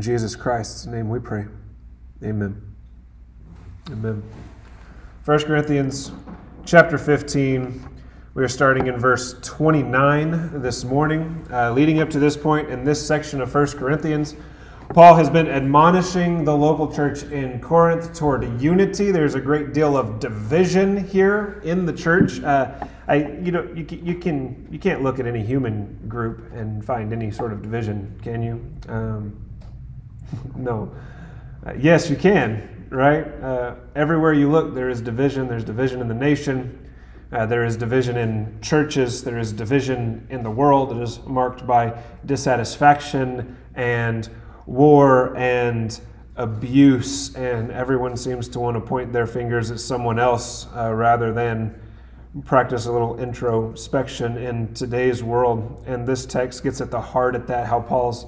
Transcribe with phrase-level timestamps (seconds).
[0.00, 1.44] In Jesus Christ's name we pray.
[2.24, 2.58] Amen.
[3.90, 4.22] Amen.
[5.26, 6.10] 1 Corinthians
[6.64, 7.86] chapter 15.
[8.32, 11.46] We are starting in verse 29 this morning.
[11.52, 14.36] Uh, leading up to this point in this section of 1 Corinthians,
[14.94, 19.10] Paul has been admonishing the local church in Corinth toward unity.
[19.10, 22.42] There's a great deal of division here in the church.
[22.42, 26.82] Uh, I, you know, you, you can you can't look at any human group and
[26.82, 28.64] find any sort of division, can you?
[28.88, 29.49] Um,
[30.56, 30.92] no.
[31.66, 32.86] Uh, yes, you can.
[32.90, 33.22] Right?
[33.40, 35.46] Uh, everywhere you look, there is division.
[35.46, 36.90] There's division in the nation.
[37.32, 39.22] Uh, there is division in churches.
[39.22, 40.90] There is division in the world.
[40.90, 44.28] It is marked by dissatisfaction and
[44.66, 46.00] war and
[46.34, 51.32] abuse, and everyone seems to want to point their fingers at someone else uh, rather
[51.32, 51.78] than
[52.44, 55.84] practice a little introspection in today's world.
[55.86, 58.26] And this text gets at the heart of that, how Paul's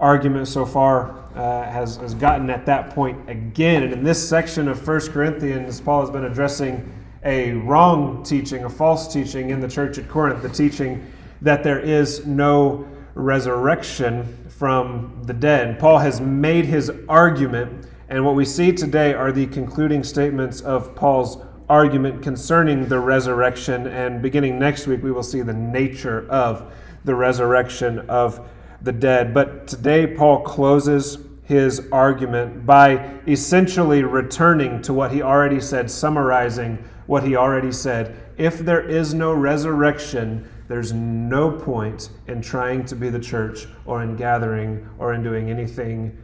[0.00, 3.82] argument so far uh, has, has gotten at that point again.
[3.82, 6.92] And in this section of 1 Corinthians, Paul has been addressing
[7.24, 11.04] a wrong teaching, a false teaching in the church at Corinth, the teaching
[11.42, 15.78] that there is no resurrection from the dead.
[15.78, 20.94] Paul has made his argument, and what we see today are the concluding statements of
[20.94, 23.86] Paul's argument concerning the resurrection.
[23.88, 26.72] And beginning next week, we will see the nature of
[27.04, 28.48] the resurrection of
[28.82, 29.34] the dead.
[29.34, 36.84] But today, Paul closes his argument by essentially returning to what he already said, summarizing
[37.06, 38.14] what he already said.
[38.36, 44.02] If there is no resurrection, there's no point in trying to be the church or
[44.02, 46.16] in gathering or in doing anything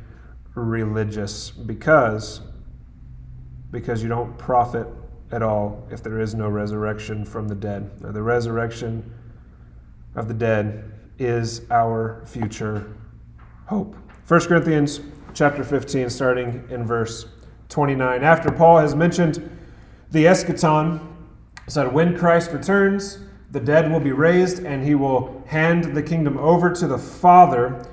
[0.55, 2.43] religious because
[3.71, 4.87] because you don't profit
[5.33, 7.91] at all if there is no resurrection from the dead.
[8.01, 9.13] Now, the resurrection
[10.14, 12.97] of the dead is our future
[13.67, 13.97] hope.
[14.27, 15.01] 1 Corinthians
[15.35, 17.27] chapter 15 starting in verse
[17.69, 18.23] 29.
[18.23, 19.51] After Paul has mentioned
[20.11, 21.01] the eschaton,
[21.67, 23.19] said when Christ returns,
[23.51, 27.86] the dead will be raised, and he will hand the kingdom over to the Father.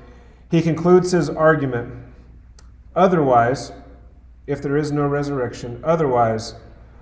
[0.50, 1.94] He concludes his argument.
[2.96, 3.72] Otherwise,
[4.48, 6.56] if there is no resurrection, otherwise,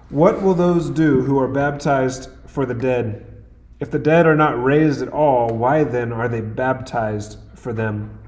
[0.09, 3.25] what will those do who are baptized for the dead?
[3.79, 8.19] If the dead are not raised at all, why then are they baptized for them?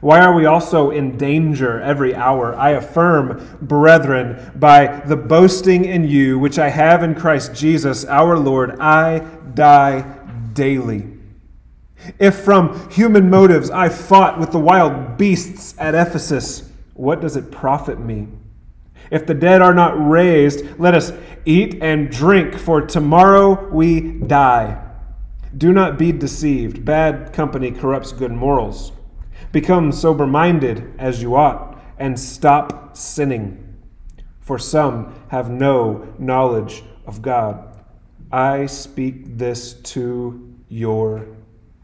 [0.00, 2.54] Why are we also in danger every hour?
[2.54, 8.38] I affirm, brethren, by the boasting in you which I have in Christ Jesus our
[8.38, 9.20] Lord, I
[9.54, 10.02] die
[10.52, 11.10] daily.
[12.18, 17.50] If from human motives I fought with the wild beasts at Ephesus, what does it
[17.50, 18.28] profit me?
[19.10, 21.12] If the dead are not raised, let us
[21.44, 24.80] eat and drink, for tomorrow we die.
[25.56, 26.84] Do not be deceived.
[26.84, 28.92] Bad company corrupts good morals.
[29.52, 33.60] Become sober minded as you ought, and stop sinning.
[34.40, 37.80] For some have no knowledge of God.
[38.32, 41.26] I speak this to your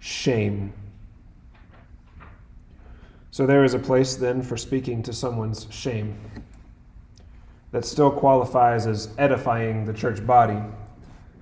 [0.01, 0.73] shame.
[3.31, 6.19] So there is a place then for speaking to someone's shame
[7.73, 10.59] that still qualifies as edifying the church body.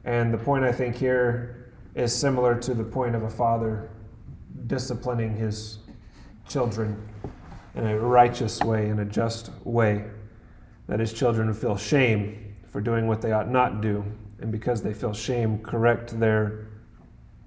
[0.05, 3.91] And the point I think here is similar to the point of a father
[4.67, 5.79] disciplining his
[6.49, 7.09] children
[7.75, 10.05] in a righteous way, in a just way,
[10.87, 14.05] that his children feel shame for doing what they ought not do,
[14.41, 16.69] and because they feel shame, correct their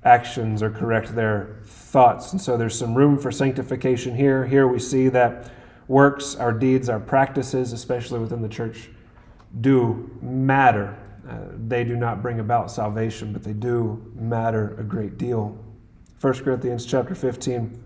[0.04, 2.32] actions or correct their thoughts.
[2.32, 4.46] And so there's some room for sanctification here.
[4.46, 5.52] Here we see that
[5.92, 8.90] works, our deeds, our practices, especially within the church,
[9.60, 10.98] do matter.
[11.30, 15.58] Uh, they do not bring about salvation, but they do matter a great deal.
[16.22, 17.84] 1 Corinthians chapter 15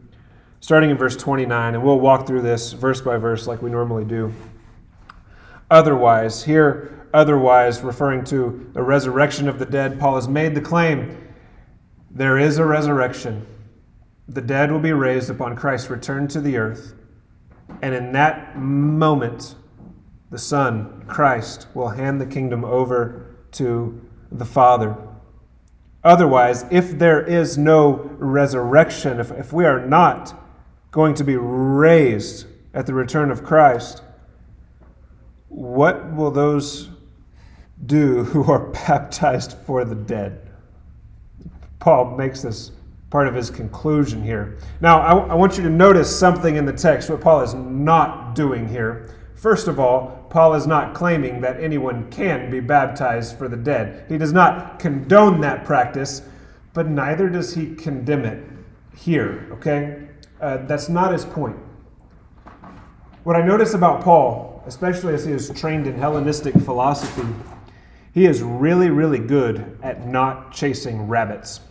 [0.61, 4.03] starting in verse 29, and we'll walk through this verse by verse like we normally
[4.03, 4.33] do.
[5.69, 11.21] Otherwise, here, otherwise, referring to the resurrection of the dead, Paul has made the claim
[12.09, 13.45] there is a resurrection.
[14.27, 16.95] The dead will be raised upon Christ's return to the earth.
[17.81, 19.55] And in that moment,
[20.31, 24.01] the Son, Christ, will hand the kingdom over to
[24.31, 24.95] the Father.
[26.03, 30.39] Otherwise, if there is no resurrection, if, if we are not
[30.91, 34.03] going to be raised at the return of Christ,
[35.49, 36.89] what will those
[37.85, 40.41] do who are baptized for the dead?
[41.79, 42.71] Paul makes this
[43.15, 44.57] part of his conclusion here.
[44.81, 48.67] Now, I, want you to notice something in the text, what Paul is not doing
[48.67, 49.09] here.
[49.35, 54.03] First of all, Paul is not claiming that anyone can be baptized for the dead.
[54.09, 56.23] He does not condone that practice,
[56.73, 58.43] but neither does he condemn it
[58.93, 60.09] here, okay?
[60.41, 61.55] Uh, that's not his point.
[63.23, 67.33] what I notice about Paul, especially as he is trained in Hellenistic philosophy,
[68.13, 71.61] he is really, really good at not chasing rabbits.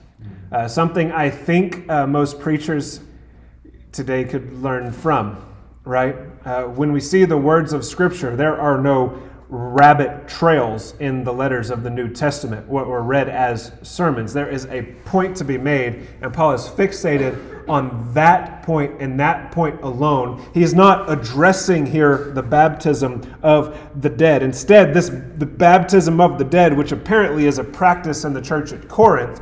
[0.53, 3.01] Uh, something I think uh, most preachers
[3.93, 5.45] today could learn from,
[5.85, 6.17] right?
[6.45, 11.33] Uh, when we see the words of Scripture, there are no rabbit trails in the
[11.33, 14.33] letters of the New Testament, what were read as sermons.
[14.33, 19.19] There is a point to be made, and Paul is fixated on that point and
[19.21, 20.45] that point alone.
[20.53, 24.43] He is not addressing here the baptism of the dead.
[24.43, 28.73] Instead, this the baptism of the dead, which apparently is a practice in the church
[28.73, 29.41] at Corinth,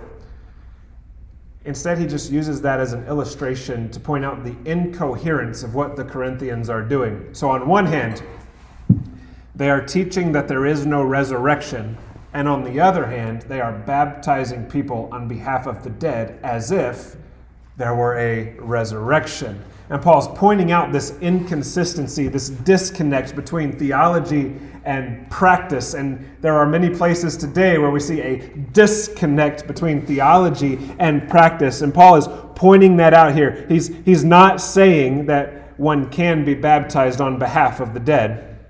[1.65, 5.95] Instead, he just uses that as an illustration to point out the incoherence of what
[5.95, 7.29] the Corinthians are doing.
[7.33, 8.23] So, on one hand,
[9.55, 11.97] they are teaching that there is no resurrection,
[12.33, 16.73] and on the other hand, they are baptizing people on behalf of the dead as
[16.73, 17.17] if
[17.77, 19.63] there were a resurrection.
[19.93, 24.57] And Paul's pointing out this inconsistency, this disconnect between theology
[24.87, 25.93] and practice.
[25.93, 28.39] And there are many places today where we see a
[28.73, 31.83] disconnect between theology and practice.
[31.83, 33.67] And Paul is pointing that out here.
[33.69, 38.61] He's, he's not saying that one can be baptized on behalf of the dead.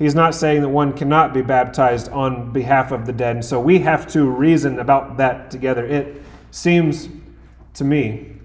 [0.00, 3.36] He's not saying that one cannot be baptized on behalf of the dead.
[3.36, 5.86] And so we have to reason about that together.
[5.86, 6.20] It
[6.50, 7.08] seems
[7.74, 8.35] to me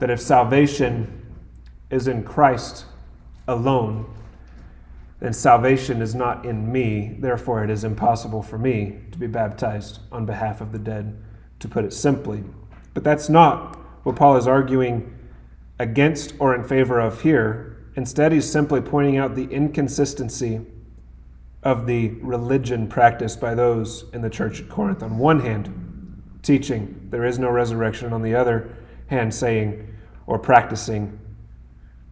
[0.00, 1.26] that if salvation
[1.90, 2.86] is in Christ
[3.46, 4.06] alone,
[5.20, 7.16] then salvation is not in me.
[7.18, 11.16] Therefore, it is impossible for me to be baptized on behalf of the dead,
[11.60, 12.42] to put it simply.
[12.94, 15.14] But that's not what Paul is arguing
[15.78, 17.84] against or in favor of here.
[17.96, 20.60] Instead, he's simply pointing out the inconsistency
[21.62, 25.02] of the religion practiced by those in the church at Corinth.
[25.02, 28.74] On one hand, teaching there is no resurrection, on the other
[29.10, 29.94] hand, saying
[30.26, 31.18] or practicing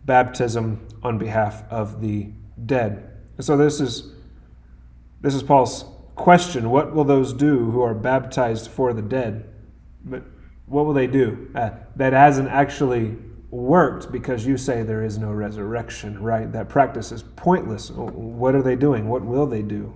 [0.04, 2.28] baptism on behalf of the
[2.66, 3.10] dead.
[3.36, 4.12] And so this is
[5.20, 5.84] this is Paul's
[6.16, 6.70] question.
[6.70, 9.48] What will those do who are baptized for the dead?
[10.04, 10.24] But
[10.66, 11.50] what will they do?
[11.54, 13.16] Uh, that hasn't actually
[13.50, 16.52] worked because you say there is no resurrection, right?
[16.52, 17.90] That practice is pointless.
[17.90, 19.08] What are they doing?
[19.08, 19.94] What will they do?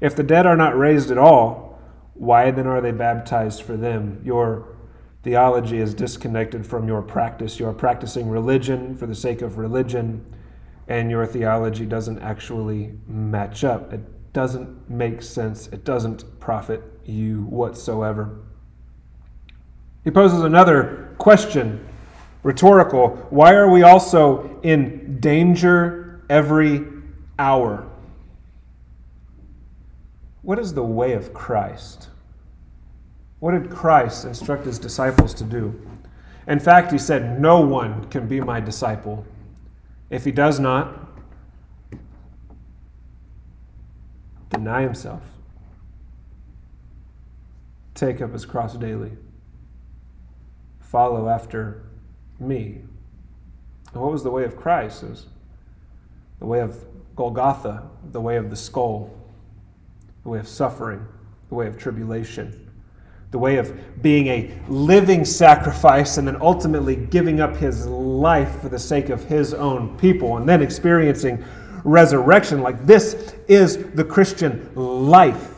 [0.00, 1.80] If the dead are not raised at all,
[2.14, 4.20] why then are they baptized for them?
[4.24, 4.75] Your
[5.26, 7.58] theology is disconnected from your practice.
[7.58, 10.24] You are practicing religion for the sake of religion,
[10.86, 13.92] and your theology doesn't actually match up.
[13.92, 15.66] It doesn't make sense.
[15.66, 18.38] It doesn't profit you whatsoever.
[20.04, 21.84] He poses another question
[22.44, 23.16] Rhetorical.
[23.30, 26.84] Why are we also in danger every
[27.36, 27.84] hour?
[30.42, 32.10] What is the way of Christ?
[33.40, 35.80] What did Christ instruct his disciples to do?
[36.46, 39.24] In fact, he said, No one can be my disciple
[40.10, 41.06] if he does not
[44.50, 45.22] deny himself,
[47.94, 49.12] take up his cross daily,
[50.80, 51.82] follow after
[52.38, 52.80] me.
[53.92, 55.02] And what was the way of Christ?
[55.02, 55.26] It was
[56.38, 56.84] the way of
[57.16, 59.10] Golgotha, the way of the skull,
[60.22, 61.04] the way of suffering,
[61.48, 62.65] the way of tribulation,
[63.36, 68.70] the way of being a living sacrifice and then ultimately giving up his life for
[68.70, 71.44] the sake of his own people and then experiencing
[71.84, 72.62] resurrection.
[72.62, 75.52] Like this is the Christian life.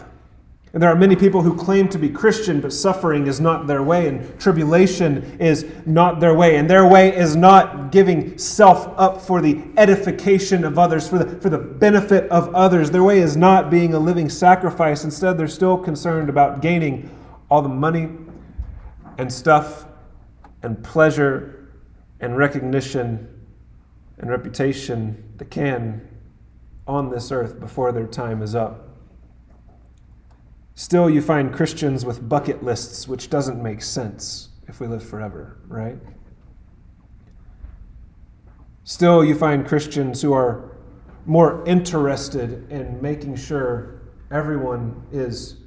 [0.73, 3.83] And there are many people who claim to be Christian, but suffering is not their
[3.83, 6.57] way, and tribulation is not their way.
[6.57, 11.41] And their way is not giving self up for the edification of others, for the,
[11.41, 12.91] for the benefit of others.
[12.91, 15.05] Their way is not being a living sacrifice.
[15.05, 17.09] Instead, they're still concerned about gaining
[17.51, 18.09] all the money
[19.19, 19.87] and stuff
[20.63, 21.73] and pleasure
[22.21, 23.29] and recognition
[24.19, 26.07] and reputation they can
[26.87, 28.89] on this earth before their time is up.
[30.75, 35.59] Still, you find Christians with bucket lists, which doesn't make sense if we live forever,
[35.67, 35.99] right?
[38.85, 40.79] Still, you find Christians who are
[41.27, 44.01] more interested in making sure
[44.31, 45.58] everyone is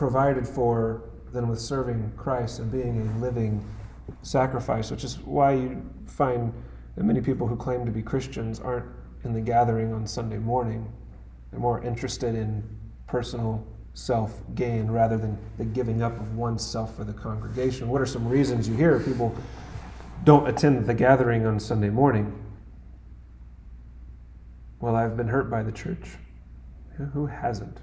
[0.00, 3.62] provided for than with serving Christ and being a living
[4.22, 6.54] sacrifice, which is why you find
[6.96, 8.86] that many people who claim to be Christians aren't
[9.24, 10.90] in the gathering on Sunday morning.
[11.50, 12.66] They're more interested in
[13.08, 17.86] personal self gain rather than the giving up of oneself for the congregation.
[17.86, 19.36] What are some reasons you hear people
[20.24, 22.32] don't attend the gathering on Sunday morning?
[24.80, 26.16] Well, I've been hurt by the church.
[27.12, 27.80] Who hasn't?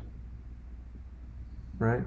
[1.79, 2.03] Right?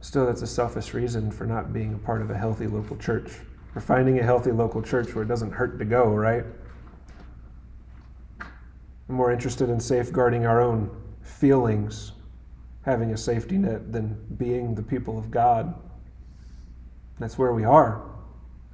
[0.00, 3.30] Still, that's a selfish reason for not being a part of a healthy local church.
[3.74, 6.44] Or finding a healthy local church where it doesn't hurt to go, right?
[9.08, 10.90] We're more interested in safeguarding our own
[11.22, 12.12] feelings,
[12.82, 15.74] having a safety net, than being the people of God.
[17.18, 18.02] That's where we are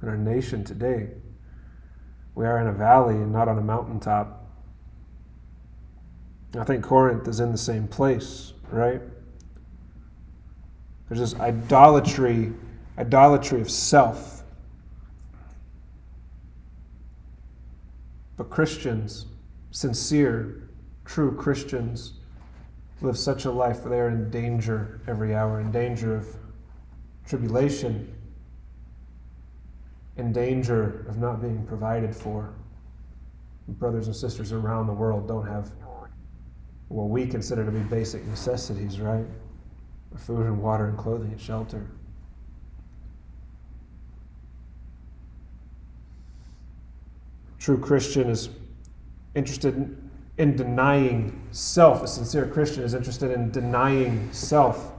[0.01, 1.09] in our nation today.
[2.35, 4.38] We are in a valley and not on a mountaintop.
[6.57, 9.01] I think Corinth is in the same place, right?
[11.07, 12.53] There's this idolatry,
[12.97, 14.43] idolatry of self.
[18.37, 19.25] But Christians,
[19.71, 20.69] sincere,
[21.05, 22.13] true Christians,
[23.01, 26.27] live such a life that they're in danger every hour, in danger of
[27.27, 28.13] tribulation,
[30.17, 32.53] in danger of not being provided for.
[33.67, 35.71] Brothers and sisters around the world don't have
[36.89, 39.25] what we consider to be basic necessities, right?
[40.17, 41.85] Food and water and clothing and shelter.
[47.59, 48.49] True Christian is
[49.35, 52.01] interested in, in denying self.
[52.01, 54.93] A sincere Christian is interested in denying self,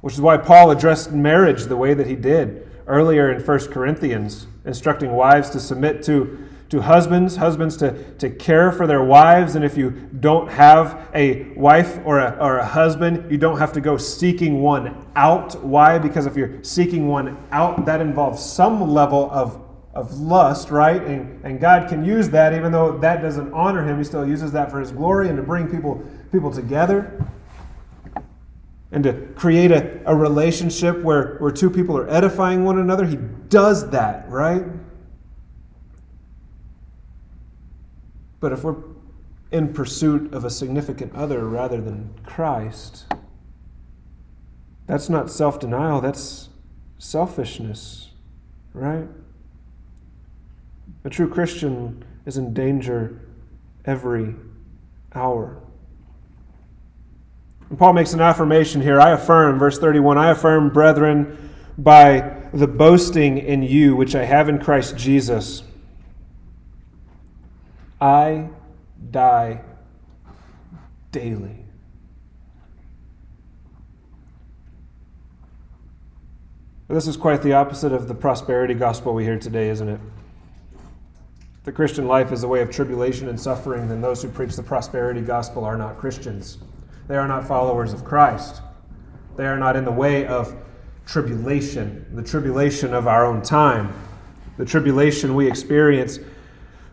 [0.00, 4.46] which is why Paul addressed marriage the way that he did earlier in 1 Corinthians,
[4.64, 9.54] instructing wives to submit to to husbands, husbands to, to care for their wives.
[9.54, 13.72] And if you don't have a wife or a, or a husband, you don't have
[13.74, 15.62] to go seeking one out.
[15.62, 15.98] Why?
[15.98, 19.62] Because if you're seeking one out, that involves some level of,
[19.94, 21.02] of lust, right?
[21.02, 24.50] And, and God can use that, even though that doesn't honor Him, He still uses
[24.52, 27.24] that for His glory and to bring people, people together
[28.92, 33.04] and to create a, a relationship where, where two people are edifying one another.
[33.04, 33.16] He
[33.48, 34.64] does that, right?
[38.40, 38.76] But if we're
[39.50, 43.04] in pursuit of a significant other rather than Christ,
[44.86, 46.48] that's not self denial, that's
[46.98, 48.10] selfishness,
[48.72, 49.08] right?
[51.04, 53.20] A true Christian is in danger
[53.84, 54.34] every
[55.14, 55.62] hour.
[57.70, 59.00] And Paul makes an affirmation here.
[59.00, 64.48] I affirm, verse 31, I affirm, brethren, by the boasting in you which I have
[64.48, 65.62] in Christ Jesus
[68.00, 68.48] I
[69.10, 69.60] die
[71.12, 71.66] daily.
[76.88, 80.00] This is quite the opposite of the prosperity gospel we hear today, isn't it?
[81.64, 84.62] The Christian life is a way of tribulation and suffering, then those who preach the
[84.62, 86.58] prosperity gospel are not Christians.
[87.08, 88.62] They are not followers of Christ.
[89.36, 90.54] They are not in the way of
[91.06, 93.92] tribulation, the tribulation of our own time,
[94.56, 96.20] the tribulation we experience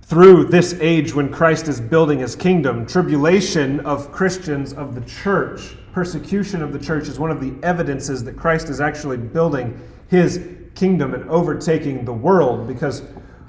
[0.04, 2.86] through this age when Christ is building his kingdom.
[2.86, 8.24] Tribulation of Christians of the church, persecution of the church is one of the evidences
[8.26, 9.80] that Christ is actually building
[10.10, 13.04] his kingdom and overtaking the world because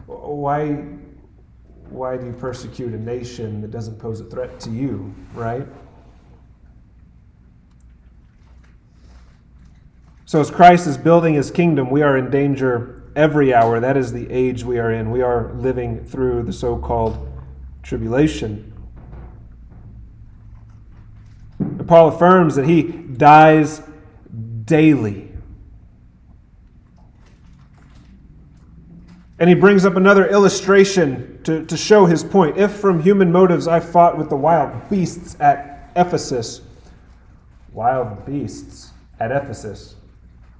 [0.06, 0.75] why
[1.90, 5.66] why do you persecute a nation that doesn't pose a threat to you, right?
[10.25, 13.80] So as Christ is building his kingdom, we are in danger every hour.
[13.80, 15.11] That is the age we are in.
[15.11, 17.30] We are living through the so called
[17.83, 18.73] tribulation.
[21.59, 23.83] And Paul affirms that he dies
[24.64, 25.30] daily.
[29.38, 32.56] And he brings up another illustration to, to show his point.
[32.56, 36.62] If from human motives I fought with the wild beasts at Ephesus,
[37.73, 39.97] wild beasts at Ephesus.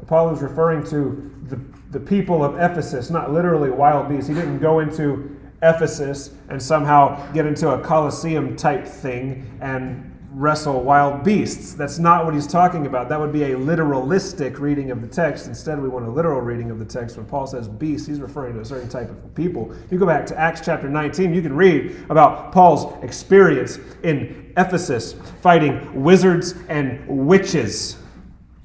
[0.07, 1.61] Paul is referring to the
[1.95, 4.29] the people of Ephesus, not literally wild beasts.
[4.29, 10.83] He didn't go into Ephesus and somehow get into a Colosseum type thing and wrestle
[10.83, 11.75] wild beasts.
[11.75, 13.09] That's not what he's talking about.
[13.09, 15.47] That would be a literalistic reading of the text.
[15.47, 17.17] Instead, we want a literal reading of the text.
[17.17, 19.73] When Paul says beast, he's referring to a certain type of people.
[19.93, 25.15] You go back to Acts chapter 19, you can read about Paul's experience in Ephesus
[25.41, 27.99] fighting wizards and witches,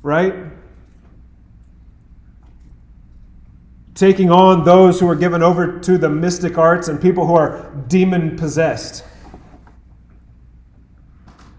[0.02, 0.34] right?
[4.00, 7.70] Taking on those who are given over to the mystic arts and people who are
[7.90, 9.04] demon possessed.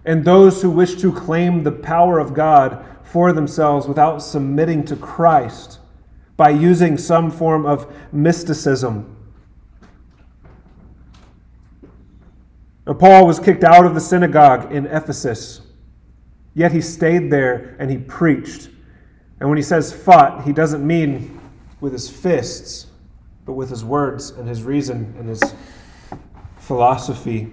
[0.05, 4.95] And those who wish to claim the power of God for themselves without submitting to
[4.95, 5.77] Christ
[6.35, 9.15] by using some form of mysticism.
[12.87, 15.61] Paul was kicked out of the synagogue in Ephesus,
[16.55, 18.69] yet he stayed there and he preached.
[19.39, 21.37] And when he says fought, he doesn't mean
[21.81, 22.87] with his fists,
[23.45, 25.41] but with his words and his reason and his
[26.57, 27.51] philosophy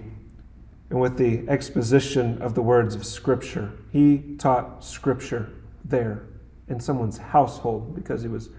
[0.89, 3.71] and with the exposition of the words of Scripture.
[3.91, 5.51] He taught Scripture
[5.83, 6.27] there
[6.67, 8.49] in someone's household because he was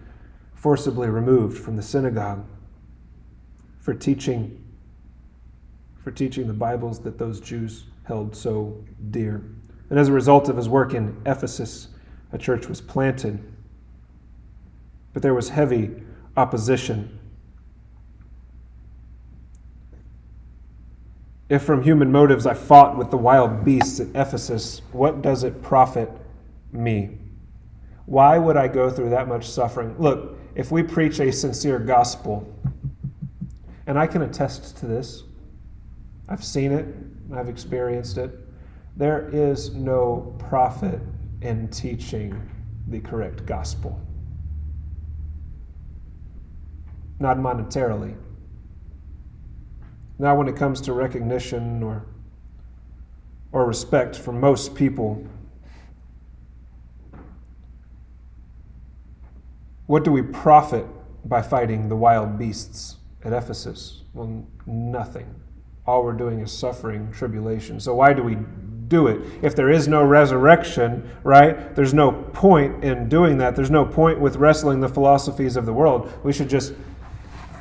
[0.55, 2.45] forcibly removed from the synagogue
[3.79, 4.57] for teaching
[6.03, 9.45] for teaching the Bibles that those Jews held so dear.
[9.91, 11.89] And as a result of his work in Ephesus,
[12.33, 13.39] a church was planted.
[15.12, 15.90] But there was heavy
[16.37, 17.19] opposition.
[21.49, 25.62] If from human motives I fought with the wild beasts at Ephesus, what does it
[25.62, 26.09] profit
[26.73, 27.19] me?
[28.07, 29.97] Why would I go through that much suffering?
[29.99, 32.52] Look, if we preach a sincere gospel,
[33.87, 35.25] and I can attest to this,
[36.29, 36.87] I've seen it,
[37.35, 38.31] I've experienced it.
[38.97, 41.00] There is no profit
[41.43, 42.49] in teaching
[42.87, 44.00] the correct gospel.
[47.21, 48.17] Not monetarily.
[50.19, 52.05] Not when it comes to recognition or,
[53.53, 55.25] or respect for most people.
[59.87, 60.87] What do we profit
[61.25, 64.03] by fighting the wild beasts at Ephesus?
[64.15, 65.41] Well, nothing
[65.91, 67.81] all we're doing is suffering tribulation.
[67.81, 68.39] So why do we
[68.89, 69.21] do it?
[69.43, 73.57] If there is no resurrection, right, there's no point in doing that.
[73.57, 76.12] There's no point with wrestling the philosophies of the world.
[76.23, 76.75] We should just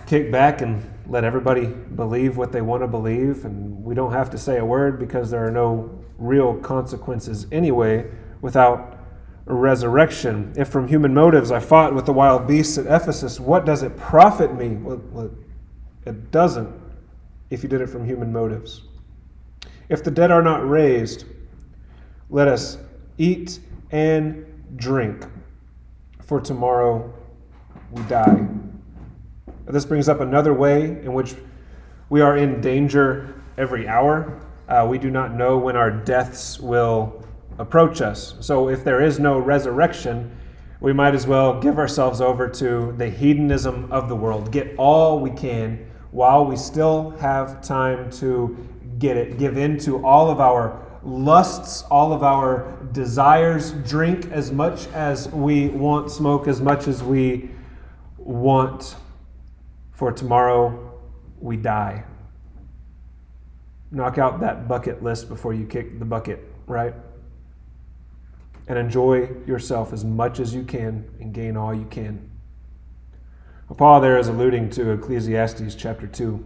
[0.09, 4.31] kick back and let everybody believe what they want to believe, and we don't have
[4.31, 8.09] to say a word because there are no real consequences anyway
[8.41, 8.97] without
[9.45, 10.51] a resurrection.
[10.57, 13.95] If from human motives I fought with the wild beasts at Ephesus, what does it
[13.97, 14.69] profit me?
[14.69, 15.29] Well,
[16.07, 16.73] it doesn't
[17.51, 18.81] if you did it from human motives.
[19.89, 21.25] If the dead are not raised,
[22.31, 22.79] let us
[23.19, 23.59] eat
[23.91, 24.43] and
[24.75, 25.27] drink,
[26.21, 27.13] for tomorrow
[27.91, 28.47] we die.
[29.69, 31.35] But this brings up another way in which
[32.09, 34.41] we are in danger every hour.
[34.67, 37.23] Uh, we do not know when our deaths will
[37.59, 38.33] approach us.
[38.39, 40.35] So if there is no resurrection,
[40.81, 45.19] we might as well give ourselves over to the hedonism of the world, get all
[45.19, 48.57] we can while we still have time to
[48.97, 54.51] get it, give in to all of our lusts, all of our desires, drink as
[54.51, 57.51] much as we want, smoke as much as we
[58.17, 58.95] want,
[59.99, 60.97] for tomorrow
[61.41, 62.05] we die.
[63.91, 66.93] Knock out that bucket list before you kick the bucket, right?
[68.69, 72.31] And enjoy yourself as much as you can and gain all you can.
[73.75, 76.45] Paul there is alluding to Ecclesiastes chapter 2.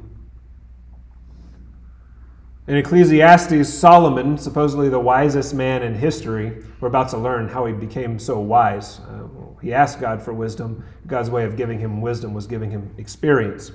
[2.65, 7.73] In Ecclesiastes, Solomon, supposedly the wisest man in history, we're about to learn how he
[7.73, 9.01] became so wise.
[9.01, 9.27] Uh,
[9.61, 10.85] he asked God for wisdom.
[11.05, 13.73] God's way of giving him wisdom was giving him experience.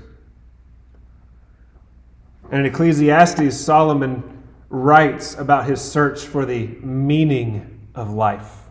[2.50, 4.22] And in Ecclesiastes, Solomon
[4.70, 8.64] writes about his search for the meaning of life.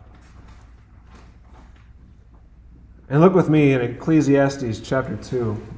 [3.08, 5.77] And look with me in Ecclesiastes chapter 2.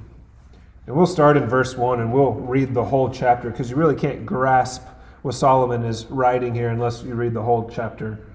[0.91, 3.95] And we'll start in verse 1 and we'll read the whole chapter because you really
[3.95, 4.83] can't grasp
[5.23, 8.27] what Solomon is writing here unless you read the whole chapter.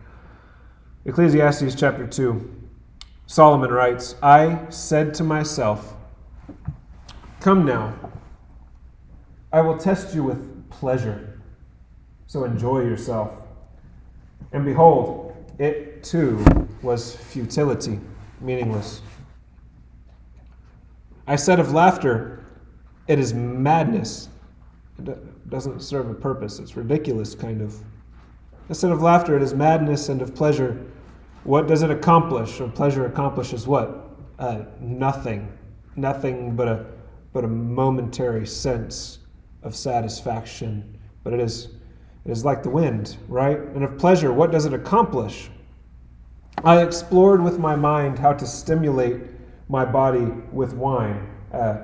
[1.04, 2.50] Ecclesiastes chapter 2.
[3.26, 5.98] Solomon writes, I said to myself,
[7.42, 7.94] Come now,
[9.52, 11.38] I will test you with pleasure,
[12.26, 13.34] so enjoy yourself.
[14.54, 16.42] And behold, it too
[16.82, 18.00] was futility
[18.40, 19.02] meaningless.
[21.28, 22.44] I said of laughter,
[23.08, 24.30] it is madness.
[25.00, 26.60] It doesn't serve a purpose.
[26.60, 27.76] It's ridiculous, kind of.
[28.70, 30.86] Instead of laughter, it is madness, and of pleasure,
[31.44, 32.60] what does it accomplish?
[32.60, 34.10] Or pleasure accomplishes what?
[34.40, 35.52] Uh, nothing.
[35.96, 36.86] Nothing but a,
[37.32, 39.20] but a momentary sense
[39.62, 40.98] of satisfaction.
[41.24, 41.70] But it is,
[42.26, 43.60] it is like the wind, right?
[43.60, 45.50] And of pleasure, what does it accomplish?
[46.64, 49.22] I explored with my mind how to stimulate
[49.70, 51.30] my body with wine.
[51.54, 51.78] Uh,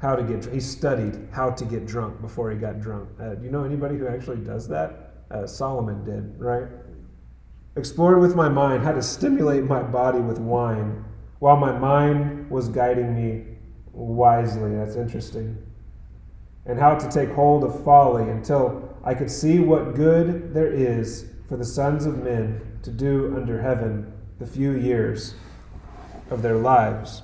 [0.00, 3.08] how to get he studied how to get drunk before he got drunk.
[3.20, 5.14] Uh, do you know anybody who actually does that?
[5.30, 6.68] Uh, Solomon did, right?
[7.76, 11.04] Explored with my mind how to stimulate my body with wine
[11.38, 13.44] while my mind was guiding me
[13.92, 14.74] wisely.
[14.74, 15.56] That's interesting.
[16.66, 21.30] And how to take hold of folly until I could see what good there is
[21.48, 25.34] for the sons of men to do under heaven the few years
[26.30, 27.22] of their lives.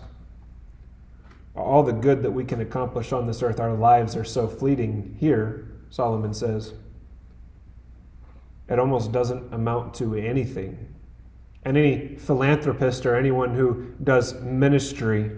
[1.57, 5.17] All the good that we can accomplish on this earth, our lives are so fleeting
[5.21, 6.75] here, Solomon says.
[8.69, 10.95] It almost doesn't amount to anything.
[11.64, 15.31] And any philanthropist or anyone who does ministry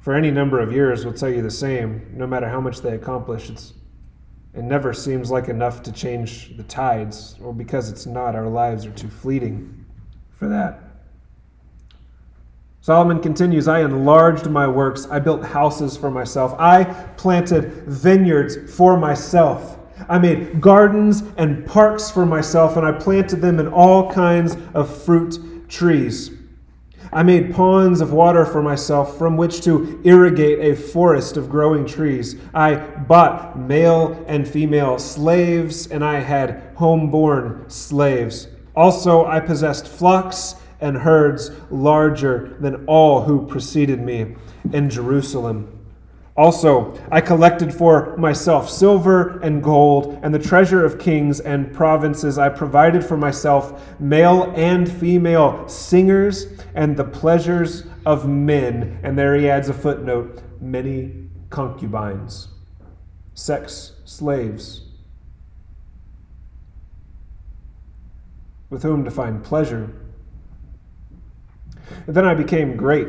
[0.00, 2.10] for any number of years will tell you the same.
[2.12, 3.74] No matter how much they accomplish, it's,
[4.52, 7.36] it never seems like enough to change the tides.
[7.38, 9.86] Well, because it's not, our lives are too fleeting
[10.32, 10.81] for that.
[12.82, 15.06] Solomon continues I enlarged my works.
[15.08, 16.52] I built houses for myself.
[16.58, 16.82] I
[17.16, 19.78] planted vineyards for myself.
[20.08, 24.92] I made gardens and parks for myself, and I planted them in all kinds of
[25.04, 26.32] fruit trees.
[27.12, 31.86] I made ponds of water for myself from which to irrigate a forest of growing
[31.86, 32.34] trees.
[32.52, 38.48] I bought male and female slaves, and I had home-born slaves.
[38.74, 44.36] Also, I possessed flocks and herds larger than all who preceded me
[44.72, 45.78] in Jerusalem.
[46.34, 52.38] Also, I collected for myself silver and gold and the treasure of kings and provinces.
[52.38, 58.98] I provided for myself male and female singers and the pleasures of men.
[59.02, 62.48] And there he adds a footnote many concubines,
[63.34, 64.86] sex slaves,
[68.70, 69.90] with whom to find pleasure.
[72.06, 73.08] And then I became great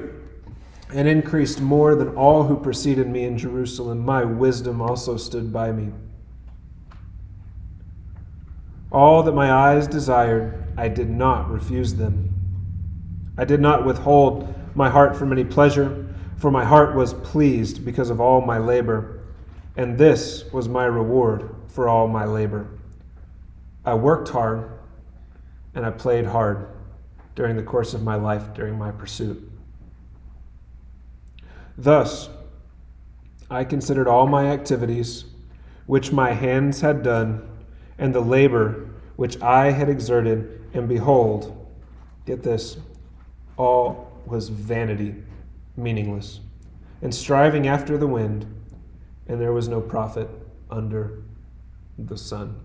[0.94, 4.00] and increased more than all who preceded me in Jerusalem.
[4.00, 5.92] My wisdom also stood by me.
[8.92, 12.30] All that my eyes desired, I did not refuse them.
[13.38, 18.12] I did not withhold my heart from any pleasure, for my heart was pleased because
[18.12, 19.24] of all my labor,
[19.76, 22.68] and this was my reward for all my labor.
[23.84, 24.70] I worked hard
[25.74, 26.68] and I played hard
[27.36, 29.50] during the course of my life, during my pursuit.
[31.78, 32.30] Thus,
[33.50, 35.26] I considered all my activities,
[35.86, 37.48] which my hands had done,
[37.98, 41.68] and the labor which I had exerted, and behold,
[42.26, 42.78] get this,
[43.58, 45.16] all was vanity,
[45.76, 46.40] meaningless,
[47.02, 48.46] and striving after the wind,
[49.28, 50.30] and there was no profit
[50.70, 51.22] under
[51.98, 52.60] the sun.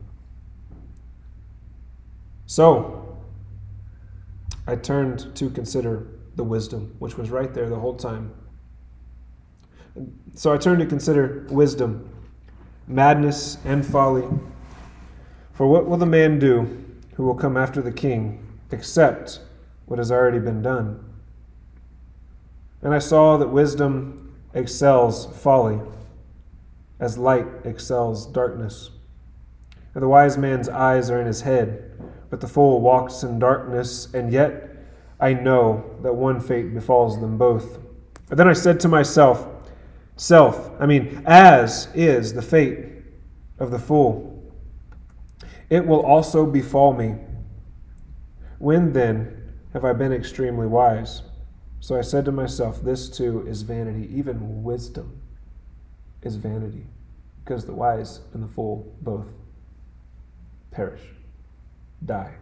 [2.47, 3.08] So,
[4.69, 8.35] I turned to consider the wisdom, which was right there the whole time.
[10.35, 12.07] So I turned to consider wisdom,
[12.87, 14.29] madness, and folly.
[15.55, 19.41] For what will the man do who will come after the king except
[19.87, 21.03] what has already been done?
[22.83, 25.81] And I saw that wisdom excels folly,
[27.01, 28.91] as light excels darkness.
[29.95, 31.91] And the wise man's eyes are in his head,
[32.31, 34.77] but the fool walks in darkness, and yet
[35.21, 37.79] I know that one fate befalls them both.
[38.31, 39.47] And then I said to myself,
[40.17, 42.87] Self, I mean, as is the fate
[43.59, 44.53] of the fool,
[45.71, 47.15] it will also befall me.
[48.59, 51.23] When then have I been extremely wise?
[51.81, 54.09] So I said to myself, This too is vanity.
[54.13, 55.21] Even wisdom
[56.23, 56.87] is vanity,
[57.45, 59.27] because the wise and the fool both
[60.71, 61.03] perish,
[62.05, 62.35] die.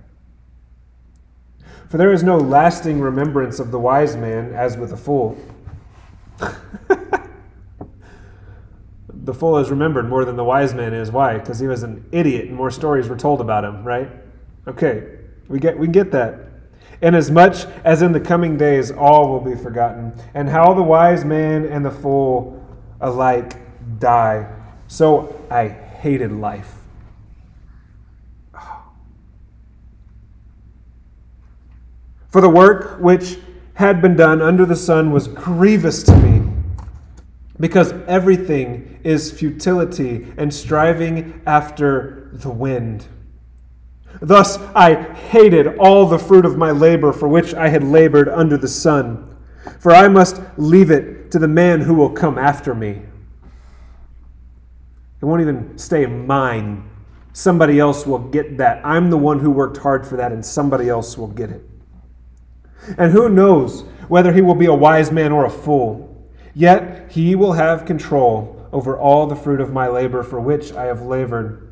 [1.89, 5.39] For there is no lasting remembrance of the wise man as with the fool.
[9.09, 11.11] the fool is remembered more than the wise man is.
[11.11, 11.39] Why?
[11.39, 14.09] Because he was an idiot and more stories were told about him, right?
[14.67, 16.41] Okay, we get we get that.
[17.03, 20.83] Inasmuch as much as in the coming days all will be forgotten, and how the
[20.83, 22.65] wise man and the fool
[23.01, 23.57] alike
[24.01, 24.53] die.
[24.89, 26.76] So I hated life.
[32.31, 33.39] For the work which
[33.75, 36.51] had been done under the sun was grievous to me
[37.59, 43.07] because everything is futility and striving after the wind.
[44.21, 48.57] Thus I hated all the fruit of my labor for which I had labored under
[48.57, 49.37] the sun,
[49.79, 53.03] for I must leave it to the man who will come after me.
[55.21, 56.89] It won't even stay mine.
[57.33, 58.85] Somebody else will get that.
[58.85, 61.63] I'm the one who worked hard for that, and somebody else will get it.
[62.99, 66.27] And who knows whether he will be a wise man or a fool?
[66.55, 70.85] Yet he will have control over all the fruit of my labor for which I
[70.85, 71.69] have labored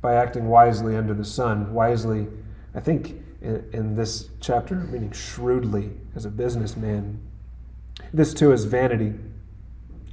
[0.00, 1.72] by acting wisely under the sun.
[1.72, 2.26] Wisely,
[2.74, 7.20] I think in, in this chapter, meaning shrewdly as a businessman.
[8.12, 9.14] This too is vanity.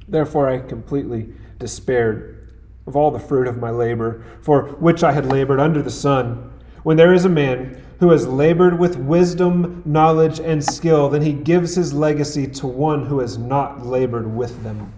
[0.08, 2.52] Therefore, I completely despaired
[2.88, 6.52] of all the fruit of my labor, for which I had labored under the sun.
[6.84, 11.34] When there is a man who has labored with wisdom, knowledge, and skill, then he
[11.34, 14.94] gives his legacy to one who has not labored with them.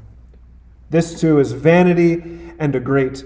[0.89, 3.23] This too is vanity and a great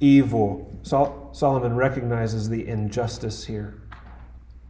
[0.00, 0.76] evil.
[0.82, 3.80] Sol- Solomon recognizes the injustice here.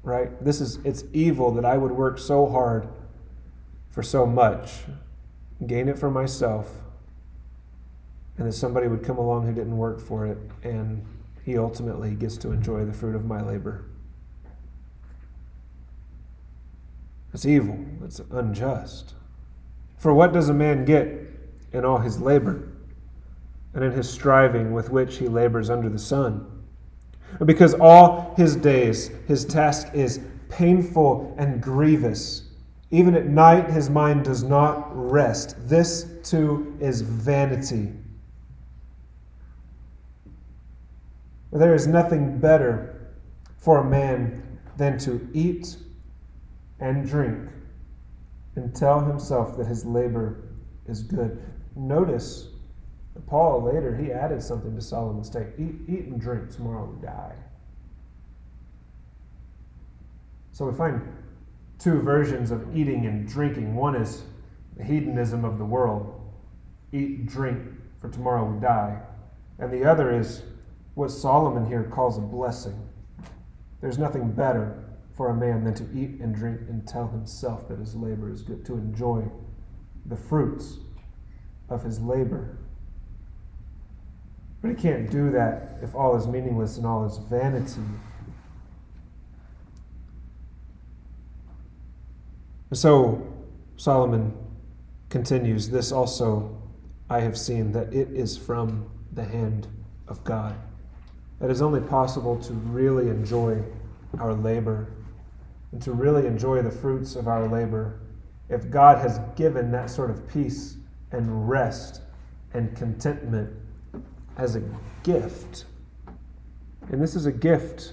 [0.02, 0.42] Right?
[0.42, 2.88] This is it's evil that I would work so hard
[3.90, 4.84] for so much,
[5.66, 6.70] gain it for myself,
[8.36, 11.04] and that somebody would come along who didn't work for it, and
[11.44, 13.84] he ultimately gets to enjoy the fruit of my labor.
[17.38, 17.78] It's evil.
[18.02, 19.14] it's unjust.
[19.96, 21.06] For what does a man get
[21.72, 22.72] in all his labor,
[23.74, 26.64] and in his striving with which he labors under the sun?
[27.44, 32.50] Because all his days his task is painful and grievous.
[32.90, 35.54] Even at night his mind does not rest.
[35.68, 37.92] This too is vanity.
[41.52, 43.12] There is nothing better
[43.58, 45.76] for a man than to eat
[46.80, 47.48] and drink
[48.56, 50.48] and tell himself that his labor
[50.86, 51.42] is good.
[51.76, 52.48] Notice
[53.26, 55.48] Paul later he added something to Solomon's take.
[55.58, 57.34] Eat, eat and drink, tomorrow we die.
[60.52, 61.00] So we find
[61.78, 63.74] two versions of eating and drinking.
[63.74, 64.24] One is
[64.76, 66.20] the hedonism of the world.
[66.92, 67.62] Eat, drink,
[68.00, 69.00] for tomorrow we die.
[69.58, 70.42] And the other is
[70.94, 72.88] what Solomon here calls a blessing.
[73.80, 74.87] There's nothing better
[75.18, 78.40] for a man than to eat and drink and tell himself that his labor is
[78.40, 79.28] good, to enjoy
[80.06, 80.76] the fruits
[81.68, 82.56] of his labor.
[84.62, 87.80] But he can't do that if all is meaningless and all is vanity.
[92.72, 93.26] So
[93.76, 94.32] Solomon
[95.08, 96.62] continues This also
[97.10, 99.66] I have seen, that it is from the hand
[100.06, 100.54] of God.
[101.40, 103.64] It is only possible to really enjoy
[104.20, 104.92] our labor
[105.72, 108.00] and to really enjoy the fruits of our labor
[108.48, 110.76] if God has given that sort of peace
[111.12, 112.02] and rest
[112.54, 113.50] and contentment
[114.36, 114.62] as a
[115.02, 115.64] gift.
[116.90, 117.92] And this is a gift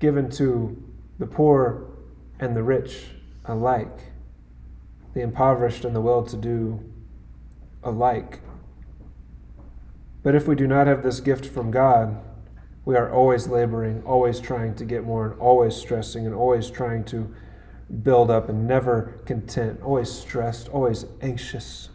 [0.00, 0.82] given to
[1.18, 1.86] the poor
[2.40, 3.06] and the rich
[3.44, 4.12] alike,
[5.14, 6.80] the impoverished and the well to do
[7.84, 8.40] alike.
[10.22, 12.20] But if we do not have this gift from God,
[12.84, 17.04] we are always laboring, always trying to get more, and always stressing, and always trying
[17.04, 17.34] to
[18.02, 21.88] build up, and never content, always stressed, always anxious.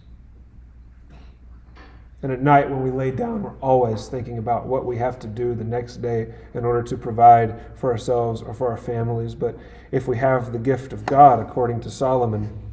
[2.21, 5.28] And at night, when we lay down, we're always thinking about what we have to
[5.28, 9.36] do the next day in order to provide for ourselves or for our families.
[9.36, 9.58] But
[9.91, 12.68] if we have the gift of God, according to Solomon,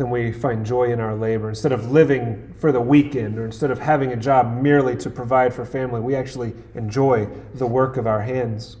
[0.00, 1.50] then we find joy in our labor.
[1.50, 5.52] Instead of living for the weekend or instead of having a job merely to provide
[5.52, 8.78] for family, we actually enjoy the work of our hands.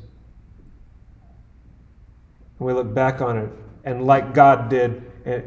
[2.58, 3.50] And we look back on it,
[3.84, 5.44] and like God did at,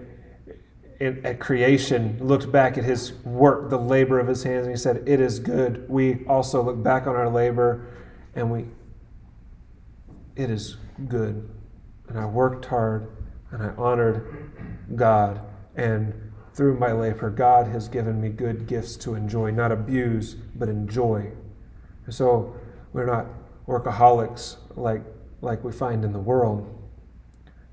[1.01, 5.01] at creation, looked back at his work, the labor of his hands, and he said,
[5.07, 5.89] It is good.
[5.89, 7.87] We also look back on our labor
[8.35, 8.65] and we,
[10.35, 11.49] it is good.
[12.09, 13.09] And I worked hard
[13.49, 14.51] and I honored
[14.95, 15.41] God
[15.75, 16.13] and
[16.53, 21.31] through my labor, God has given me good gifts to enjoy, not abuse, but enjoy.
[22.09, 22.55] So
[22.93, 23.25] we're not
[23.67, 25.01] workaholics like,
[25.41, 26.69] like we find in the world.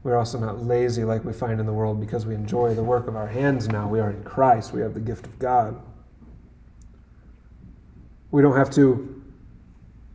[0.02, 3.06] We're also not lazy like we find in the world because we enjoy the work
[3.06, 3.86] of our hands now.
[3.86, 5.80] We are in Christ, we have the gift of God.
[8.30, 9.22] We don't have to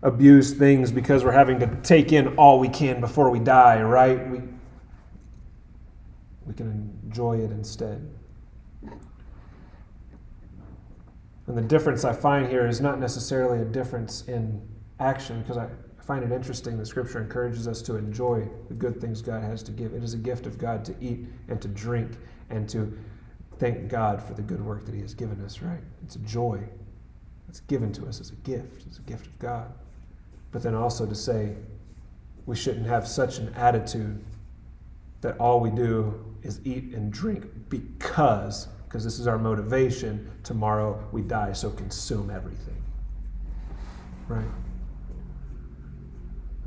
[0.01, 4.27] abuse things because we're having to take in all we can before we die, right?
[4.29, 4.41] We,
[6.47, 8.05] we can enjoy it instead.
[11.47, 14.61] And the difference I find here is not necessarily a difference in
[14.99, 15.69] action, because I
[16.01, 19.71] find it interesting that Scripture encourages us to enjoy the good things God has to
[19.71, 19.93] give.
[19.93, 22.11] It is a gift of God to eat and to drink
[22.49, 22.97] and to
[23.59, 25.79] thank God for the good work that He has given us, right?
[26.03, 26.61] It's a joy.
[27.47, 29.71] It's given to us as a gift, it's a gift of God.
[30.51, 31.55] But then also to say,
[32.45, 34.21] we shouldn't have such an attitude
[35.21, 40.31] that all we do is eat and drink because because this is our motivation.
[40.43, 42.81] Tomorrow we die so consume everything.
[44.29, 44.45] Right?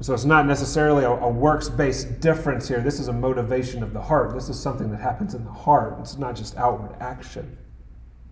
[0.00, 2.80] So it's not necessarily a, a works-based difference here.
[2.80, 4.34] This is a motivation of the heart.
[4.34, 5.96] This is something that happens in the heart.
[6.00, 7.56] It's not just outward action.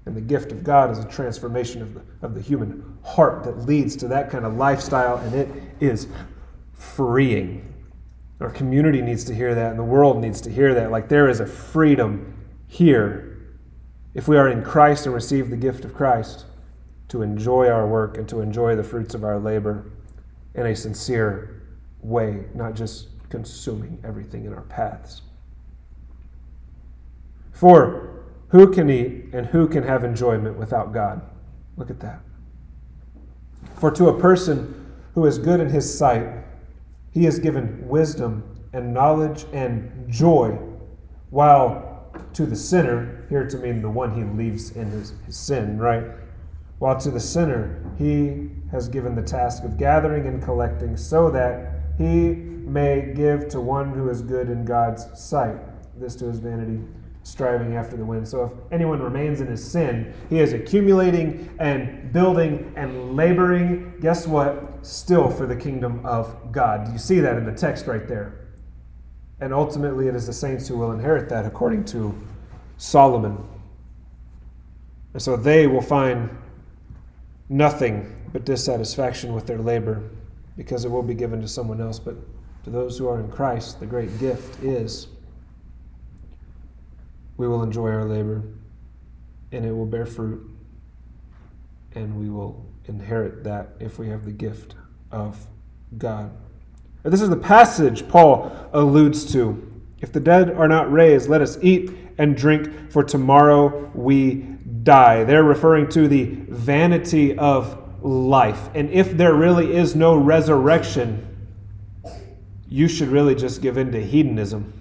[0.05, 3.67] And the gift of god is a transformation of the, of the human heart that
[3.67, 5.49] leads to that kind of lifestyle and it
[5.81, 6.07] is
[6.75, 7.73] freeing
[8.41, 10.91] our community needs to hear that, and the world needs to hear that.
[10.91, 12.35] Like there is a freedom
[12.69, 13.57] here
[14.15, 16.47] if we are in Christ and receive the gift of Christ
[17.09, 19.91] to enjoy our work and to enjoy the fruits of our labor
[20.55, 21.63] in a sincere
[22.01, 25.23] way, not just consuming everything in our paths.
[27.53, 31.21] For who can eat and who can have enjoyment without God?
[31.77, 32.21] Look at that.
[33.77, 36.27] For to a person who is good in his sight,
[37.17, 40.51] he has given wisdom and knowledge and joy,
[41.31, 45.79] while to the sinner, here to mean the one he leaves in his, his sin,
[45.79, 46.05] right?
[46.79, 51.85] While to the sinner, he has given the task of gathering and collecting so that
[51.97, 55.57] he may give to one who is good in God's sight.
[55.99, 56.83] This to his vanity,
[57.23, 58.29] striving after the wind.
[58.29, 64.27] So if anyone remains in his sin, he is accumulating and building and laboring, guess
[64.27, 64.76] what?
[64.87, 66.87] Still for the kingdom of God.
[66.87, 68.47] Do you see that in the text right there?
[69.41, 72.17] And ultimately, it is the saints who will inherit that, according to
[72.77, 73.37] Solomon.
[75.13, 76.31] And so they will find
[77.49, 80.09] nothing but dissatisfaction with their labor
[80.57, 81.99] because it will be given to someone else.
[81.99, 82.15] But
[82.63, 85.09] to those who are in Christ, the great gift is
[87.37, 88.45] we will enjoy our labor
[89.51, 90.49] and it will bear fruit
[91.95, 94.75] and we will inherit that if we have the gift
[95.11, 95.39] of
[95.99, 96.31] God.
[97.03, 99.73] This is the passage Paul alludes to.
[100.01, 104.35] If the dead are not raised, let us eat and drink, for tomorrow we
[104.83, 105.25] die.
[105.25, 108.69] They're referring to the vanity of life.
[108.75, 111.23] And if there really is no resurrection,
[112.69, 114.73] you should really just give in to hedonism.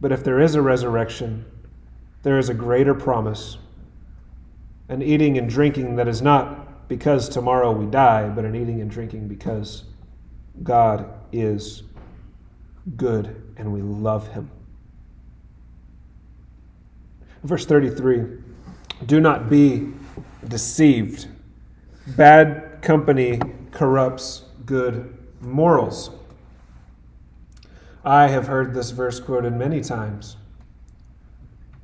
[0.00, 1.44] But if there is a resurrection,
[2.22, 3.58] there is a greater promise.
[4.88, 8.90] An eating and drinking that is not because tomorrow we die, but in eating and
[8.90, 9.84] drinking because
[10.62, 11.82] God is
[12.96, 14.50] good and we love him.
[17.44, 18.38] Verse 33
[19.06, 19.88] Do not be
[20.48, 21.28] deceived.
[22.08, 23.40] Bad company
[23.70, 26.10] corrupts good morals.
[28.04, 30.36] I have heard this verse quoted many times,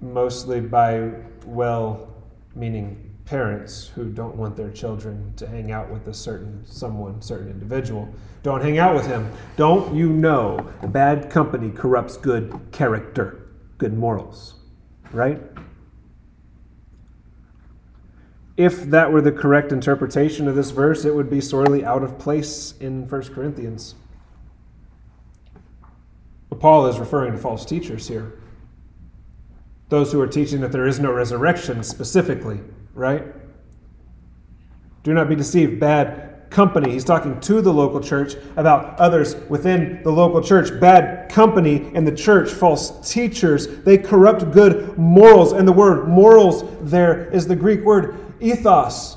[0.01, 1.13] mostly by
[1.45, 2.09] well
[2.55, 7.51] meaning parents who don't want their children to hang out with a certain someone, certain
[7.51, 8.09] individual.
[8.43, 9.31] Don't hang out with him.
[9.57, 14.55] Don't you know bad company corrupts good character, good morals,
[15.13, 15.43] right?
[18.57, 22.19] If that were the correct interpretation of this verse, it would be sorely out of
[22.19, 23.95] place in 1 Corinthians.
[26.49, 28.41] But Paul is referring to false teachers here.
[29.91, 32.61] Those who are teaching that there is no resurrection specifically
[32.99, 33.25] right?
[35.05, 35.79] Do not be deceived.
[35.79, 36.91] Bad company.
[36.91, 40.79] He's talking to the local church about others within the local church.
[40.81, 43.69] Bad company in the church, false teachers.
[43.85, 45.53] They corrupt good morals.
[45.53, 49.17] And the word morals there is the Greek word ethos.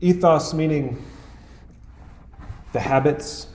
[0.00, 1.02] Ethos meaning
[2.72, 3.46] the habits,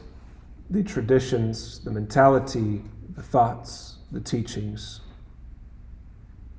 [0.69, 2.81] the traditions, the mentality,
[3.15, 5.01] the thoughts, the teachings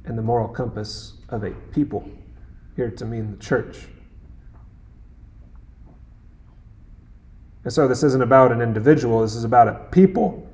[0.09, 2.09] and the moral compass of a people,
[2.75, 3.87] here to mean the church.
[7.65, 10.49] And so this isn't about an individual, this is about a people.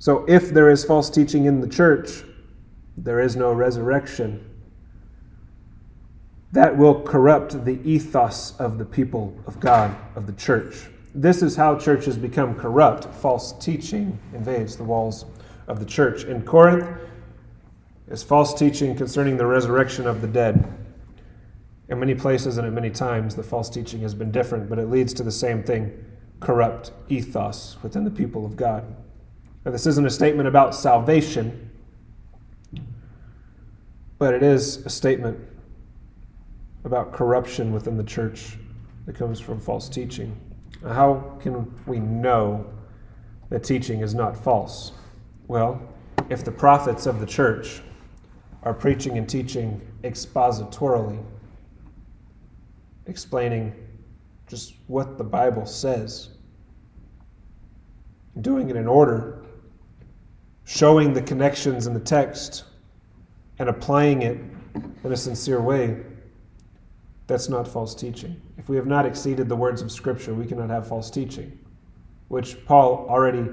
[0.00, 2.24] So if there is false teaching in the church,
[2.96, 4.44] there is no resurrection.
[6.50, 10.86] That will corrupt the ethos of the people of God, of the church.
[11.14, 13.04] This is how churches become corrupt.
[13.14, 15.26] False teaching invades the walls
[15.68, 16.24] of the church.
[16.24, 16.88] In Corinth
[18.08, 20.66] is false teaching concerning the resurrection of the dead.
[21.88, 24.90] In many places and at many times, the false teaching has been different, but it
[24.90, 26.04] leads to the same thing
[26.40, 28.84] corrupt ethos within the people of God.
[29.64, 31.70] Now, this isn't a statement about salvation,
[34.18, 35.38] but it is a statement
[36.84, 38.56] about corruption within the church
[39.06, 40.38] that comes from false teaching.
[40.82, 42.66] How can we know
[43.50, 44.92] that teaching is not false?
[45.48, 45.80] Well,
[46.28, 47.80] if the prophets of the church
[48.64, 51.24] are preaching and teaching expositorily,
[53.06, 53.74] explaining
[54.46, 56.28] just what the Bible says,
[58.42, 59.42] doing it in order,
[60.64, 62.64] showing the connections in the text,
[63.58, 64.38] and applying it
[65.02, 66.04] in a sincere way,
[67.26, 68.38] that's not false teaching.
[68.58, 71.58] If we have not exceeded the words of Scripture, we cannot have false teaching,
[72.28, 73.46] which Paul already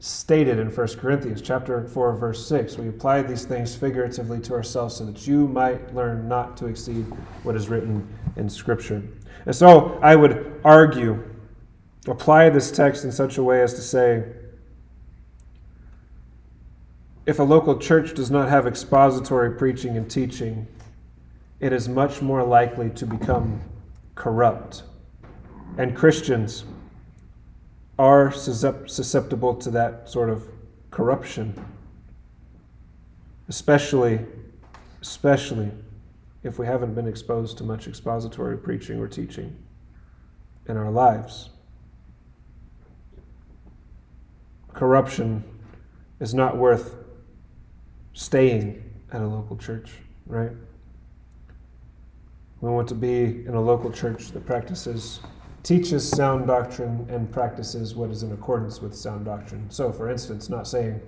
[0.00, 4.96] stated in 1 Corinthians chapter 4 verse 6 we apply these things figuratively to ourselves
[4.96, 7.04] so that you might learn not to exceed
[7.42, 9.02] what is written in scripture.
[9.44, 11.22] And so I would argue
[12.06, 14.24] apply this text in such a way as to say
[17.26, 20.66] if a local church does not have expository preaching and teaching
[21.60, 23.60] it is much more likely to become
[24.14, 24.84] corrupt.
[25.76, 26.64] And Christians
[27.98, 30.44] are susceptible to that sort of
[30.90, 31.54] corruption,
[33.48, 34.24] especially,
[35.02, 35.70] especially
[36.44, 39.56] if we haven't been exposed to much expository preaching or teaching
[40.68, 41.50] in our lives.
[44.72, 45.42] Corruption
[46.20, 46.94] is not worth
[48.12, 49.90] staying at a local church,
[50.26, 50.52] right?
[52.60, 55.20] We want to be in a local church that practices,
[55.68, 59.70] teaches sound doctrine, and practices what is in accordance with sound doctrine.
[59.70, 60.98] So, for instance, not saying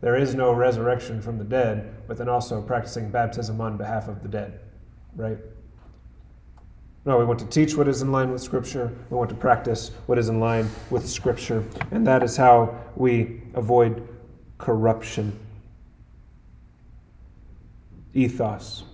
[0.00, 4.22] there is no resurrection from the dead, but then also practicing baptism on behalf of
[4.22, 4.60] the dead,
[5.16, 5.38] right?
[7.04, 8.96] No, we want to teach what is in line with Scripture.
[9.10, 11.64] We want to practice what is in line with Scripture.
[11.90, 14.06] And that is how we avoid
[14.58, 15.36] corruption.
[18.14, 18.84] Ethos.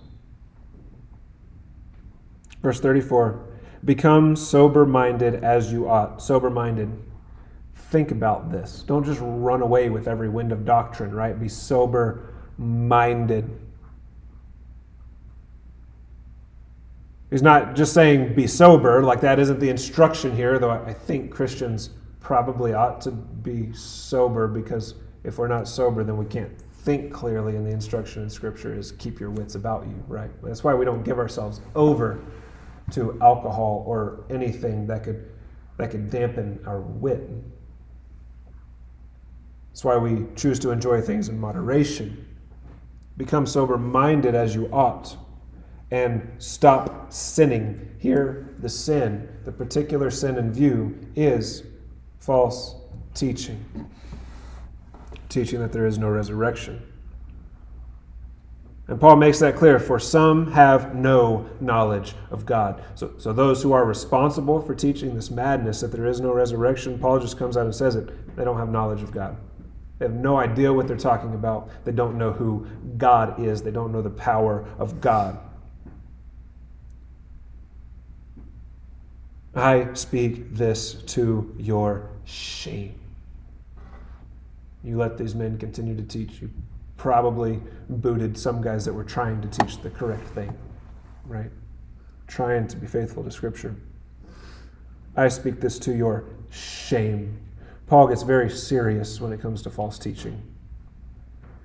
[2.63, 3.50] Verse 34
[3.83, 6.21] Become sober minded as you ought.
[6.21, 6.91] Sober minded.
[7.75, 8.83] Think about this.
[8.85, 11.37] Don't just run away with every wind of doctrine, right?
[11.39, 13.49] Be sober minded.
[17.31, 21.31] He's not just saying be sober, like that isn't the instruction here, though I think
[21.31, 26.51] Christians probably ought to be sober because if we're not sober, then we can't
[26.83, 27.55] think clearly.
[27.55, 30.29] And the instruction in Scripture is keep your wits about you, right?
[30.43, 32.19] That's why we don't give ourselves over
[32.91, 35.29] to alcohol or anything that could
[35.77, 37.29] that could dampen our wit.
[39.69, 42.27] That's why we choose to enjoy things in moderation.
[43.17, 45.17] Become sober minded as you ought
[45.91, 47.95] and stop sinning.
[47.99, 51.63] Here, the sin, the particular sin in view, is
[52.19, 52.75] false
[53.13, 53.63] teaching.
[55.29, 56.90] Teaching that there is no resurrection.
[58.87, 62.83] And Paul makes that clear for some have no knowledge of God.
[62.95, 66.99] So, so those who are responsible for teaching this madness that there is no resurrection,
[66.99, 68.35] Paul just comes out and says it.
[68.35, 69.37] They don't have knowledge of God.
[69.99, 71.69] They have no idea what they're talking about.
[71.85, 72.65] They don't know who
[72.97, 73.61] God is.
[73.61, 75.37] They don't know the power of God.
[79.53, 82.95] I speak this to your shame.
[84.83, 86.49] You let these men continue to teach you
[87.01, 90.55] probably booted some guys that were trying to teach the correct thing,
[91.25, 91.49] right?
[92.27, 93.75] Trying to be faithful to Scripture.
[95.17, 97.39] I speak this to your shame.
[97.87, 100.43] Paul gets very serious when it comes to false teaching.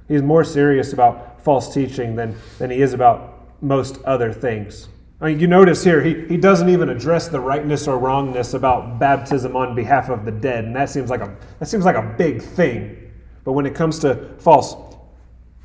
[0.09, 4.89] He's more serious about false teaching than, than he is about most other things.
[5.21, 8.99] I mean, you notice here, he, he doesn't even address the rightness or wrongness about
[8.99, 12.15] baptism on behalf of the dead, and that seems like a, that seems like a
[12.17, 13.13] big thing.
[13.45, 14.75] But when it comes to false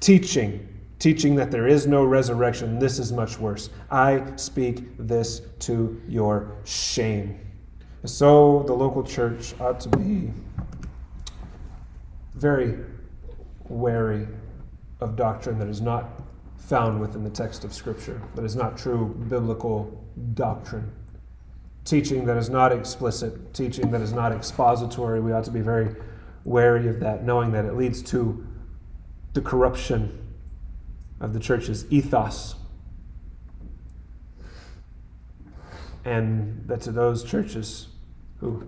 [0.02, 0.68] teaching,
[1.00, 3.70] teaching that there is no resurrection, this is much worse.
[3.90, 7.40] I speak this to your shame.
[8.04, 10.34] So the local church ought to be
[12.34, 12.80] very
[13.70, 14.28] wary
[15.00, 16.22] of doctrine that is not
[16.58, 20.92] found within the text of Scripture, that is not true biblical doctrine.
[21.86, 25.96] Teaching that is not explicit, teaching that is not expository, we ought to be very
[26.44, 28.48] wary of that, knowing that it leads to
[29.34, 30.18] the corruption
[31.20, 32.56] of the church's ethos.
[36.04, 37.88] And that to those churches
[38.40, 38.68] who,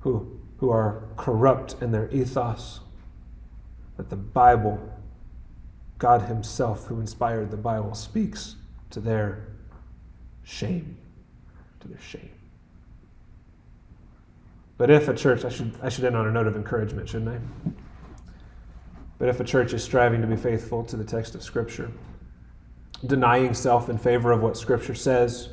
[0.00, 2.80] who, who are corrupt in their ethos,
[3.96, 4.80] that the Bible,
[5.98, 8.56] God Himself, who inspired the Bible, speaks
[8.90, 9.48] to their
[10.42, 10.96] shame.
[11.80, 12.30] To their shame.
[14.78, 17.28] But if a church, I should, I should end on a note of encouragement, shouldn't
[17.28, 17.70] I?
[19.22, 21.92] But if a church is striving to be faithful to the text of Scripture,
[23.06, 25.50] denying self in favor of what Scripture says,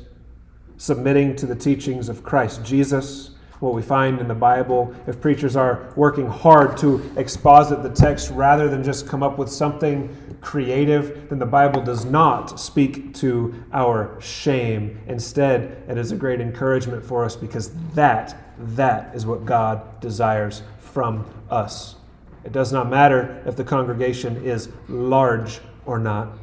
[0.76, 5.54] submitting to the teachings of Christ Jesus, what we find in the Bible, if preachers
[5.54, 11.28] are working hard to exposit the text rather than just come up with something creative,
[11.28, 14.98] then the Bible does not speak to our shame.
[15.06, 18.36] Instead, it is a great encouragement for us because that,
[18.74, 21.94] that is what God desires from us.
[22.44, 26.38] It does not matter if the congregation is large or not.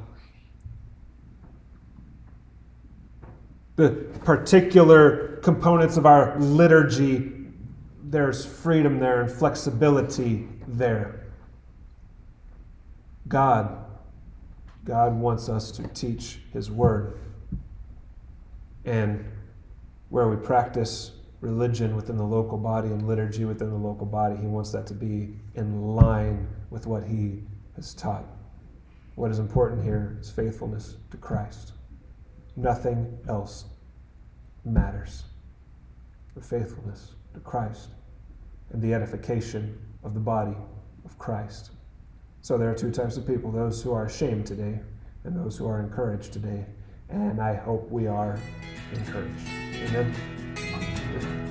[3.75, 3.89] The
[4.23, 7.31] particular components of our liturgy,
[8.03, 11.27] there's freedom there and flexibility there.
[13.27, 13.85] God,
[14.83, 17.19] God wants us to teach His Word.
[18.85, 19.25] And
[20.09, 24.35] where we practice religion within the local body and liturgy within the local body.
[24.35, 27.43] He wants that to be in line with what he
[27.75, 28.25] has taught.
[29.15, 31.73] What is important here is faithfulness to Christ.
[32.55, 33.65] Nothing else
[34.65, 35.23] matters.
[36.35, 37.89] The faithfulness to Christ
[38.71, 40.55] and the edification of the body
[41.05, 41.71] of Christ.
[42.41, 44.79] So there are two types of people those who are ashamed today
[45.23, 46.65] and those who are encouraged today.
[47.09, 48.39] And I hope we are
[48.93, 49.47] encouraged.
[49.73, 50.96] Amen.
[51.19, 51.46] Thank you.